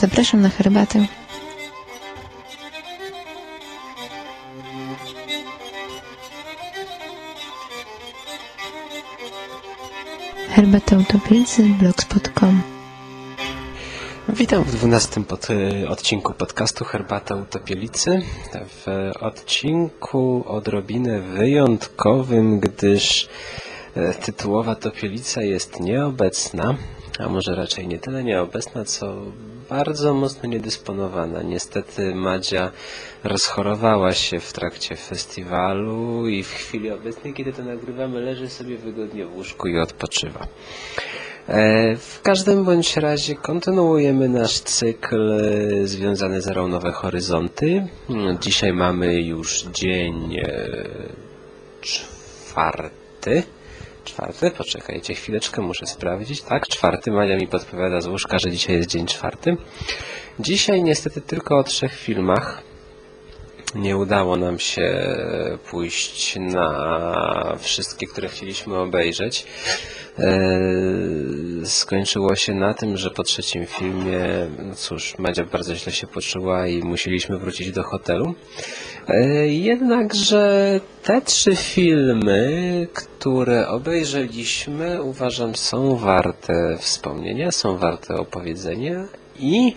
[0.00, 1.06] Zapraszam na herbatę.
[10.48, 12.62] Herbata Utopicy, blogspot.com
[14.28, 18.22] Witam w dwunastym pod, y, odcinku podcastu Herbata Utopielicy.
[18.54, 23.28] W odcinku odrobinę wyjątkowym, gdyż
[23.94, 26.74] e, tytułowa topielica jest nieobecna,
[27.18, 29.14] a może raczej nie tyle nieobecna, co
[29.68, 31.42] bardzo mocno niedysponowana.
[31.42, 32.70] Niestety Madzia
[33.24, 39.26] rozchorowała się w trakcie festiwalu i w chwili obecnej, kiedy to nagrywamy, leży sobie wygodnie
[39.26, 40.46] w łóżku i odpoczywa.
[41.48, 47.86] E, w każdym bądź razie kontynuujemy nasz cykl e, związany z Erą Nowe Horyzonty.
[48.40, 50.78] Dzisiaj mamy już dzień e,
[51.80, 53.42] czwarty.
[54.08, 54.50] Czwarty?
[54.50, 56.42] Poczekajcie chwileczkę, muszę sprawdzić.
[56.42, 57.10] Tak, czwarty.
[57.10, 59.56] Mania mi podpowiada z łóżka, że dzisiaj jest dzień czwarty.
[60.40, 62.67] Dzisiaj niestety tylko o trzech filmach.
[63.74, 65.16] Nie udało nam się
[65.70, 69.46] pójść na wszystkie, które chcieliśmy obejrzeć.
[71.64, 74.20] Skończyło się na tym, że po trzecim filmie,
[74.58, 78.34] no cóż, Madzia bardzo źle się poczuła i musieliśmy wrócić do hotelu.
[79.46, 89.04] Jednakże te trzy filmy, które obejrzeliśmy, uważam są warte wspomnienia, są warte opowiedzenia
[89.38, 89.74] i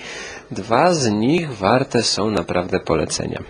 [0.51, 3.43] dwa z nich warte są naprawdę polecenia.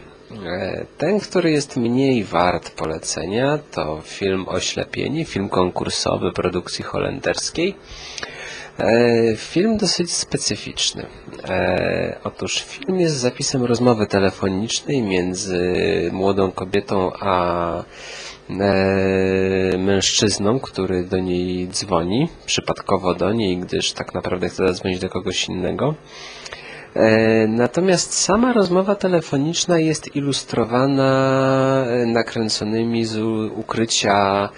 [0.97, 7.75] Ten, który jest mniej wart polecenia, to film Oślepieni, film konkursowy produkcji holenderskiej.
[9.37, 11.05] Film dosyć specyficzny.
[12.23, 15.73] Otóż film jest zapisem rozmowy telefonicznej między
[16.11, 17.83] młodą kobietą a
[19.77, 25.49] mężczyzną, który do niej dzwoni, przypadkowo do niej, gdyż tak naprawdę chce zadzwonić do kogoś
[25.49, 25.95] innego.
[27.47, 33.17] Natomiast sama rozmowa telefoniczna jest ilustrowana nakręconymi z
[33.55, 34.49] ukrycia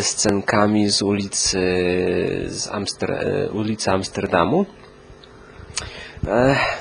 [0.00, 1.58] scenkami z ulicy,
[2.46, 4.66] z Amster ulicy Amsterdamu.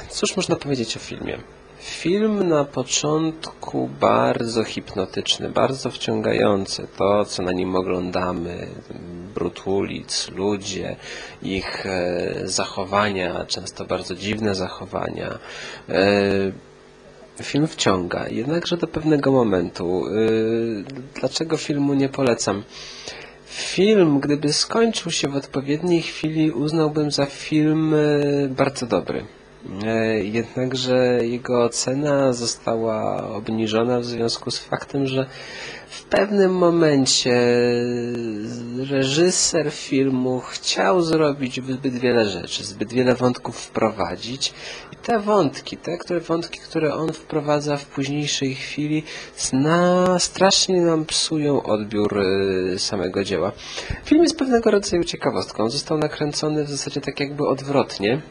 [0.09, 1.37] Cóż można powiedzieć o filmie?
[1.79, 6.87] Film na początku bardzo hipnotyczny, bardzo wciągający.
[6.97, 8.67] To, co na nim oglądamy,
[9.35, 10.95] brud ulic, ludzie,
[11.41, 11.85] ich
[12.43, 15.39] zachowania, często bardzo dziwne zachowania.
[17.41, 20.03] Film wciąga, jednakże do pewnego momentu.
[21.19, 22.63] Dlaczego filmu nie polecam?
[23.45, 27.93] Film, gdyby skończył się w odpowiedniej chwili, uznałbym za film
[28.49, 29.25] bardzo dobry.
[30.23, 35.25] Jednakże jego ocena została obniżona w związku z faktem, że
[35.89, 37.55] w pewnym momencie
[38.89, 44.53] reżyser filmu chciał zrobić zbyt wiele rzeczy, zbyt wiele wątków wprowadzić
[44.93, 49.03] i te wątki, te które, wątki, które on wprowadza w późniejszej chwili
[49.53, 52.23] na, strasznie nam psują odbiór
[52.77, 53.51] samego dzieła.
[54.05, 55.69] Film jest pewnego rodzaju ciekawostką.
[55.69, 58.21] Został nakręcony w zasadzie tak jakby odwrotnie.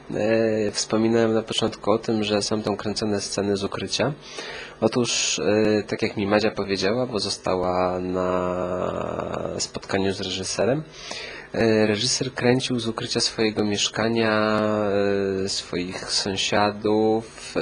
[0.73, 4.13] Wspominałem na początku o tym, że są tam kręcone sceny z ukrycia.
[4.81, 5.41] Otóż,
[5.87, 10.83] tak jak mi Madzia powiedziała, bo została na spotkaniu z reżyserem,
[11.87, 14.61] reżyser kręcił z ukrycia swojego mieszkania,
[15.47, 17.55] swoich sąsiadów,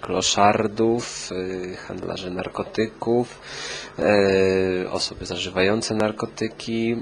[0.00, 1.30] kloszardów,
[1.86, 3.40] handlarzy narkotyków,
[4.90, 6.96] osoby zażywające narkotyki,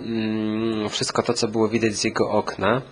[0.90, 2.82] wszystko to, co było widać z jego okna.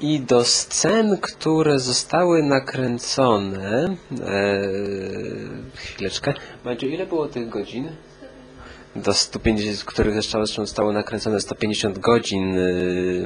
[0.00, 3.96] I do scen, które zostały nakręcone,
[5.74, 6.34] chwileczkę,
[6.64, 7.88] Madziu, ile było tych godzin?
[8.96, 12.56] Do 150, z których zresztą zostało nakręcone 150 godzin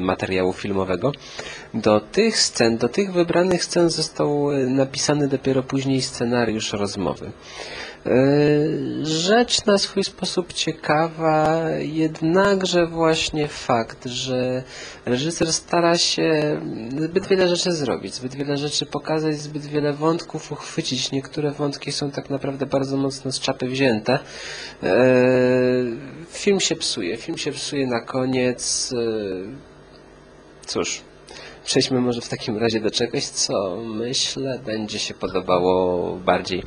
[0.00, 1.12] materiału filmowego.
[1.74, 7.30] Do tych scen, do tych wybranych scen został napisany dopiero później scenariusz rozmowy.
[9.02, 14.62] Rzecz na swój sposób ciekawa, jednakże właśnie fakt, że
[15.06, 16.60] reżyser stara się
[17.00, 21.12] zbyt wiele rzeczy zrobić, zbyt wiele rzeczy pokazać, zbyt wiele wątków uchwycić.
[21.12, 24.18] Niektóre wątki są tak naprawdę bardzo mocno z czapy wzięte.
[26.30, 28.92] Film się psuje, film się psuje na koniec.
[30.66, 31.00] Cóż,
[31.66, 36.62] przejdźmy może w takim razie do czegoś, co myślę będzie się podobało bardziej.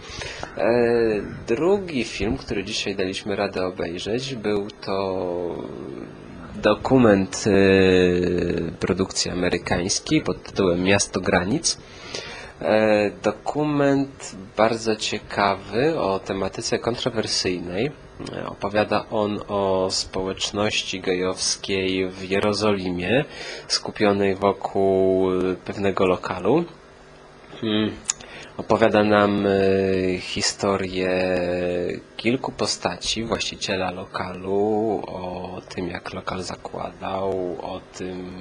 [1.48, 5.56] Drugi film, który dzisiaj daliśmy radę obejrzeć, był to
[6.56, 7.46] dokument
[8.80, 11.78] produkcji amerykańskiej pod tytułem Miasto Granic.
[12.62, 17.92] E, dokument bardzo ciekawy o tematyce kontrowersyjnej.
[18.34, 23.26] E, opowiada on o społeczności gejowskiej w Jerozolimie,
[23.68, 25.28] skupionej wokół
[25.66, 26.66] pewnego lokalu.
[28.58, 29.50] Opowiada nam e,
[30.20, 31.10] historię
[32.18, 37.32] kilku postaci, właściciela lokalu, o tym jak lokal zakładał,
[37.62, 38.32] o tym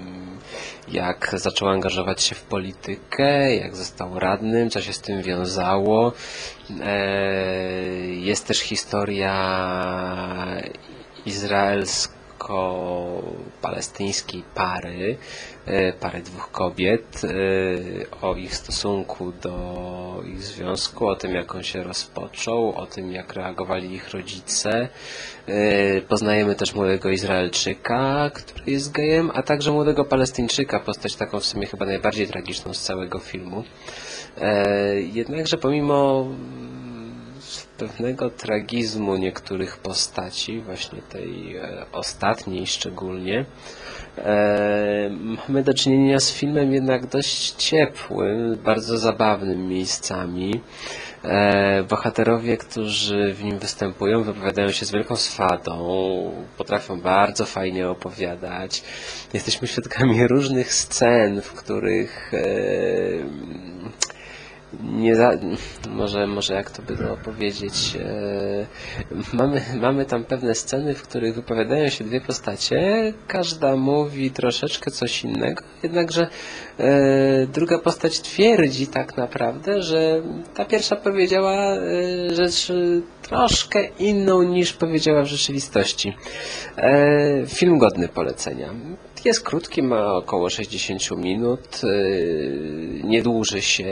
[0.89, 6.13] jak zaczął angażować się w politykę, jak został radnym, co się z tym wiązało.
[6.81, 7.07] E,
[8.07, 9.35] jest też historia
[11.27, 15.17] izraelska izraelsko-palestyńskiej pary,
[15.67, 17.29] e, pary dwóch kobiet, e,
[18.23, 23.33] o ich stosunku do ich związku, o tym jak on się rozpoczął, o tym jak
[23.33, 24.89] reagowali ich rodzice.
[25.47, 31.45] E, poznajemy też młodego Izraelczyka, który jest gejem, a także młodego Palestyńczyka, postać taką w
[31.45, 33.65] sumie chyba najbardziej tragiczną z całego filmu.
[35.13, 36.29] Jednakże pomimo
[37.79, 43.45] pewnego tragizmu niektórych postaci, właśnie tej e, ostatniej szczególnie,
[44.19, 45.11] e,
[45.49, 50.61] mamy do czynienia z filmem jednak dość ciepłym, bardzo zabawnym miejscami.
[51.25, 55.79] E, bohaterowie, którzy w nim występują, wypowiadają się z wielką swadą,
[56.57, 58.83] potrafią bardzo fajnie opowiadać.
[59.33, 62.33] Jesteśmy świadkami różnych scen, w których
[64.83, 65.31] nie za,
[65.89, 68.67] może, może jak to by to powiedzieć, e,
[69.33, 75.25] mamy, mamy tam pewne sceny, w których wypowiadają się dwie postacie, każda mówi troszeczkę coś
[75.25, 76.29] innego, jednakże
[76.79, 80.23] e, druga postać twierdzi tak naprawdę, że
[80.55, 81.81] ta pierwsza powiedziała e,
[82.35, 82.73] rzecz
[83.23, 86.17] troszkę inną niż powiedziała w rzeczywistości.
[86.77, 88.75] E, film godny polecenia.
[89.25, 93.87] Jest krótki, ma około 60 minut, y, nie dłuży się,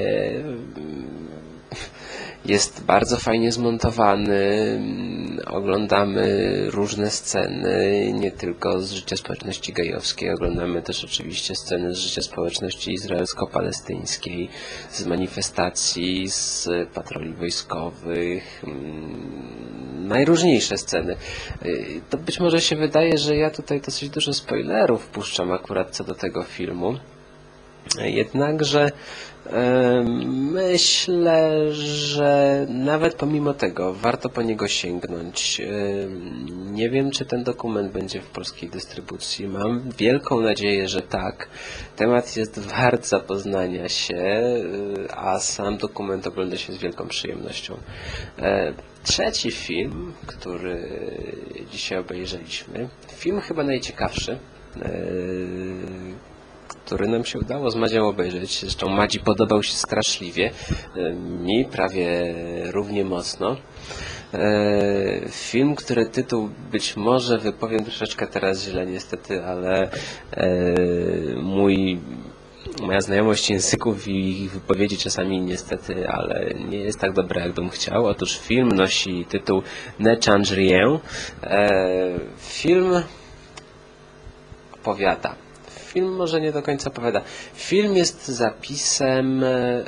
[2.45, 4.81] jest bardzo fajnie zmontowany,
[5.47, 6.27] oglądamy
[6.71, 12.93] różne sceny, nie tylko z życia społeczności gejowskiej, oglądamy też oczywiście sceny z życia społeczności
[12.93, 14.49] izraelsko-palestyńskiej,
[14.91, 18.63] z manifestacji, z patroli wojskowych,
[20.07, 21.17] najróżniejsze sceny.
[21.65, 26.05] Y, to być może się wydaje, że ja tutaj dosyć dużo spoilerów puszczam akurat co
[26.05, 26.99] do tego filmu.
[28.01, 28.91] Jednakże
[30.53, 35.61] myślę, że nawet pomimo tego warto po niego sięgnąć.
[36.71, 39.49] Nie wiem, czy ten dokument będzie w polskiej dystrybucji.
[39.49, 41.49] Mam wielką nadzieję, że tak.
[41.97, 47.77] Temat jest wart zapoznania się, y, a sam dokument ogląda się z wielką przyjemnością.
[49.03, 50.89] Trzeci film, który
[51.71, 54.39] dzisiaj obejrzeliśmy, film chyba najciekawszy,
[54.83, 54.89] e,
[56.69, 58.61] który nam się udało z Madzią obejrzeć.
[58.61, 60.51] Zresztą Madzi podobał się straszliwie,
[60.97, 62.35] e, mi prawie
[62.71, 63.57] równie mocno.
[64.35, 69.91] E, film, który tytuł być może wypowiem troszeczkę teraz źle niestety, ale
[71.43, 72.01] mój
[72.83, 77.69] moja znajomość języków i ich wypowiedzi czasami niestety, ale nie jest tak dobra, jak bym
[77.69, 78.07] chciał.
[78.07, 79.63] Otóż film nosi tytuł
[79.99, 80.99] Ne Change Rien.
[81.43, 81.69] E,
[82.39, 83.03] film
[84.73, 85.46] opowiada.
[85.97, 87.21] Film może nie do końca opowiada.
[87.55, 89.85] Film jest zapisem e,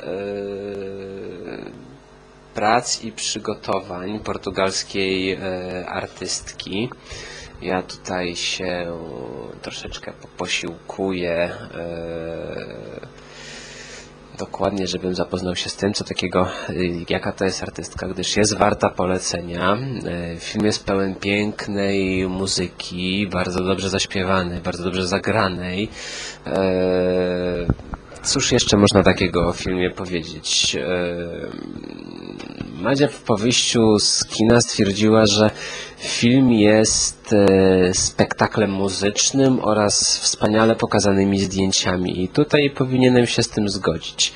[2.53, 6.89] prac i przygotowań portugalskiej e, artystki.
[7.61, 8.97] Ja tutaj się
[9.61, 11.49] troszeczkę posiłkuję e,
[14.39, 16.73] dokładnie, żebym zapoznał się z tym, co takiego, e,
[17.09, 19.77] jaka to jest artystka, gdyż jest warta polecenia.
[20.05, 25.89] E, film jest pełen pięknej muzyki, bardzo dobrze zaśpiewanej, bardzo dobrze zagranej.
[28.23, 30.77] Cóż jeszcze można takiego o filmie powiedzieć?
[32.79, 35.49] Madzia po wyjściu z kina stwierdziła, że
[35.97, 42.23] film jest E, spektaklem muzycznym oraz wspaniale pokazanymi zdjęciami.
[42.23, 44.33] I tutaj powinienem się z tym zgodzić.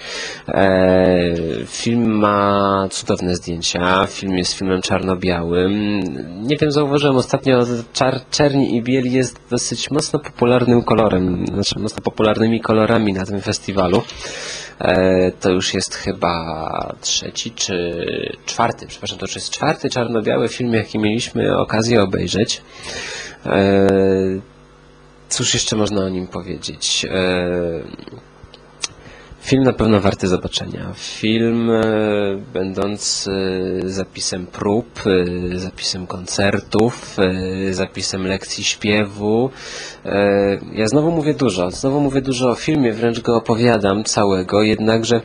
[0.47, 1.35] E,
[1.65, 4.07] film ma cudowne zdjęcia.
[4.07, 6.03] Film jest filmem czarno-białym.
[6.47, 12.01] Nie wiem, zauważyłem ostatnio, czar, czerni i biel jest dosyć mocno popularnym kolorem, znaczy mocno
[12.01, 14.01] popularnymi kolorami na tym festiwalu.
[14.79, 18.05] E, to już jest chyba trzeci czy
[18.45, 22.61] czwarty, przepraszam, to już jest czwarty czarno-biały film, jaki mieliśmy okazję obejrzeć.
[23.45, 23.87] E,
[25.29, 27.05] cóż jeszcze można o nim powiedzieć?
[27.09, 28.13] E,
[29.41, 30.93] Film na pewno warty zobaczenia.
[30.95, 31.81] Film e,
[32.53, 33.31] będący
[33.85, 35.03] zapisem prób,
[35.55, 37.17] zapisem koncertów,
[37.71, 39.49] zapisem lekcji śpiewu.
[40.73, 45.21] Ja znowu mówię dużo, znowu mówię dużo o filmie, wręcz go opowiadam całego, jednakże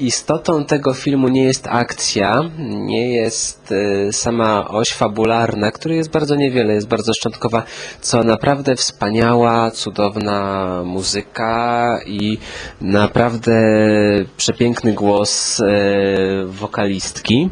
[0.00, 6.34] istotą tego filmu nie jest akcja, nie jest y, sama oś fabularna, której jest bardzo
[6.34, 7.62] niewiele, jest bardzo szczątkowa,
[8.00, 12.38] co naprawdę wspaniała, cudowna muzyka i
[12.80, 13.52] naprawdę
[14.36, 15.64] przepiękny głos y,
[16.46, 17.50] wokalistki.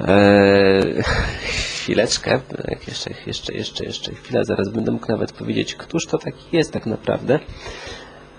[0.00, 1.02] E,
[1.42, 2.40] chwileczkę,
[2.88, 6.86] jeszcze, jeszcze, jeszcze, jeszcze chwilę, zaraz będę mógł nawet powiedzieć, któż to taki jest tak
[6.86, 7.38] naprawdę.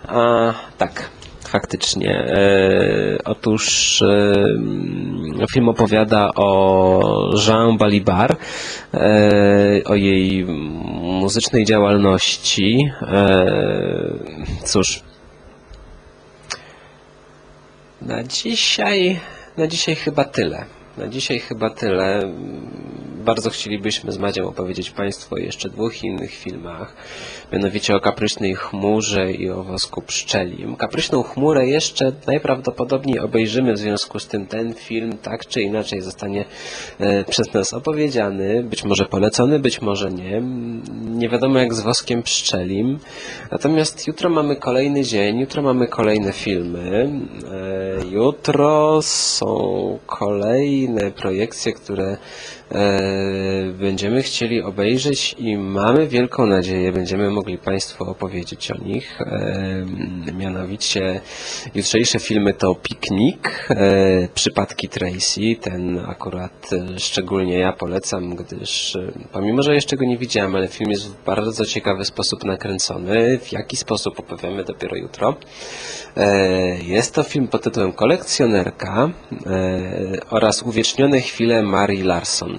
[0.08, 1.10] A, tak,
[1.50, 2.12] faktycznie.
[2.12, 7.02] E, otóż e, film opowiada o
[7.48, 8.38] Jean Balibar,
[8.94, 10.46] e, o jej
[11.22, 12.90] muzycznej działalności.
[14.64, 15.04] Cóż,
[18.02, 19.20] na dzisiaj,
[19.58, 20.66] na dzisiaj chyba tyle.
[20.98, 22.34] Na dzisiaj chyba tyle.
[23.30, 26.96] Bardzo chcielibyśmy z Madzią opowiedzieć Państwu o jeszcze dwóch innych filmach
[27.52, 30.76] mianowicie o kapryśnej chmurze i o wosku pszczelim.
[30.76, 36.46] Kapryśną chmurę jeszcze najprawdopodobniej obejrzymy, w związku z tym ten film tak czy inaczej zostanie
[37.00, 40.42] e, przez nas opowiedziany, być może polecony, być może nie.
[41.06, 43.00] Nie wiadomo jak z woskiem pszczelim.
[43.52, 47.10] Natomiast jutro mamy kolejny dzień, jutro mamy kolejne filmy.
[47.52, 52.18] E, jutro są kolejne projekcje, które
[53.74, 59.20] będziemy chcieli obejrzeć i mamy wielką nadzieję, będziemy mogli Państwu opowiedzieć o nich.
[60.38, 61.22] Mianowicie
[61.76, 65.42] jutrzejsze filmy to Piknik, e, Przypadki Tracy.
[65.62, 70.68] Ten akurat e, szczególnie ja polecam, gdyż e, pomimo, że jeszcze go nie widziałem, ale
[70.68, 73.40] film jest w bardzo ciekawy sposób nakręcony.
[73.40, 75.36] W jaki sposób opowiemy dopiero jutro.
[76.84, 79.10] Jest to film pod tytułem Kolekcjonerka
[80.30, 82.59] oraz Uwiecznione chwile Marii Larson.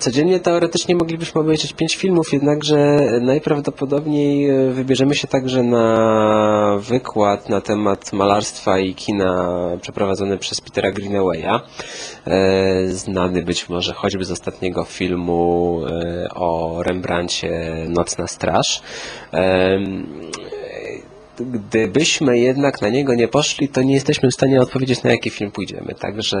[0.00, 7.60] Codziennie teoretycznie moglibyśmy obejrzeć pięć filmów, jednakże najprawdopodobniej e, wybierzemy się także na wykład na
[7.60, 11.60] temat malarstwa i kina przeprowadzony przez Petera Greenawaya,
[12.26, 18.82] e, znany być może choćby z ostatniego filmu e, o Rembrandcie Nocna Straż.
[21.38, 25.50] Gdybyśmy jednak na niego nie poszli, to nie jesteśmy w stanie odpowiedzieć, na jaki film
[25.50, 25.94] pójdziemy.
[25.94, 26.38] Także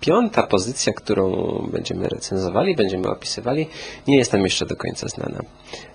[0.00, 1.32] piąta pozycja, którą
[1.72, 3.66] będziemy recenzowali, będziemy opisywali,
[4.08, 5.40] nie jest nam jeszcze do końca znana.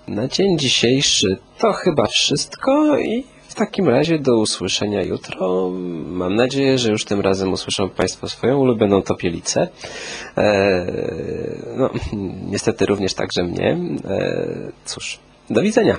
[0.08, 5.70] Na dzień dzisiejszy to chyba wszystko i w takim razie do usłyszenia jutro.
[6.06, 9.68] Mam nadzieję, że już tym razem usłyszą Państwo swoją ulubioną topielicę.
[10.36, 10.86] Eee,
[11.76, 11.90] no,
[12.52, 13.68] niestety również także mnie.
[13.68, 15.18] Eee, cóż,
[15.50, 15.96] do widzenia.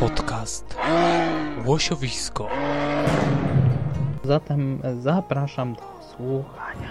[0.00, 0.76] Podcast
[1.66, 2.48] Łosiowisko
[4.24, 5.82] Zatem zapraszam do
[6.16, 6.88] słuchania.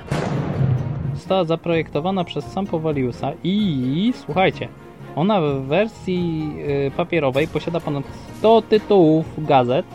[1.16, 4.68] Została zaprojektowana przez Sampo Valiusa i słuchajcie,
[5.16, 6.52] ona w wersji
[6.88, 8.04] y, papierowej posiada ponad
[8.38, 9.86] 100 tytułów gazet.